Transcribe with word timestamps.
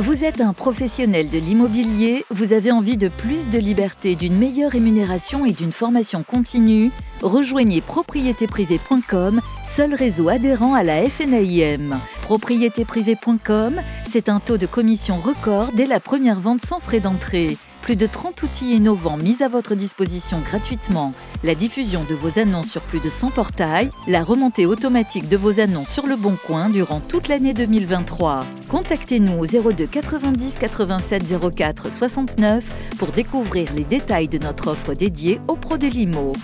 Vous 0.00 0.24
êtes 0.24 0.40
un 0.40 0.54
professionnel 0.54 1.28
de 1.28 1.36
l'immobilier, 1.36 2.24
vous 2.30 2.54
avez 2.54 2.72
envie 2.72 2.96
de 2.96 3.08
plus 3.08 3.50
de 3.50 3.58
liberté, 3.58 4.14
d'une 4.14 4.34
meilleure 4.34 4.70
rémunération 4.70 5.44
et 5.44 5.52
d'une 5.52 5.72
formation 5.72 6.22
continue 6.22 6.90
Rejoignez 7.20 7.82
propriétéprivé.com, 7.82 9.42
seul 9.62 9.92
réseau 9.92 10.30
adhérent 10.30 10.72
à 10.72 10.82
la 10.84 11.06
FNAIM. 11.06 12.00
Propriétéprivé.com, 12.30 13.80
c'est 14.08 14.28
un 14.28 14.38
taux 14.38 14.56
de 14.56 14.66
commission 14.66 15.18
record 15.18 15.72
dès 15.74 15.86
la 15.86 15.98
première 15.98 16.38
vente 16.38 16.60
sans 16.60 16.78
frais 16.78 17.00
d'entrée. 17.00 17.56
Plus 17.82 17.96
de 17.96 18.06
30 18.06 18.44
outils 18.44 18.76
innovants 18.76 19.16
mis 19.16 19.42
à 19.42 19.48
votre 19.48 19.74
disposition 19.74 20.38
gratuitement. 20.38 21.12
La 21.42 21.56
diffusion 21.56 22.04
de 22.08 22.14
vos 22.14 22.38
annonces 22.38 22.70
sur 22.70 22.82
plus 22.82 23.00
de 23.00 23.10
100 23.10 23.30
portails, 23.30 23.90
la 24.06 24.22
remontée 24.22 24.64
automatique 24.64 25.28
de 25.28 25.36
vos 25.36 25.58
annonces 25.58 25.90
sur 25.90 26.06
le 26.06 26.14
Bon 26.14 26.36
Coin 26.46 26.70
durant 26.70 27.00
toute 27.00 27.26
l'année 27.26 27.52
2023. 27.52 28.46
Contactez-nous 28.68 29.36
au 29.36 29.72
02 29.72 29.86
90 29.86 30.58
87 30.60 31.24
04 31.56 31.90
69 31.90 32.64
pour 32.96 33.08
découvrir 33.08 33.72
les 33.74 33.82
détails 33.82 34.28
de 34.28 34.38
notre 34.38 34.68
offre 34.68 34.94
dédiée 34.94 35.40
aux 35.48 35.56
pros 35.56 35.78
de 35.78 35.88
l'IMO. 35.88 36.34